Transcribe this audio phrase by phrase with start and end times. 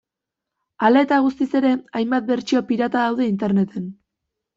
[0.85, 3.85] Hala eta guztiz ere, hainbat bertsio pirata daude interneten.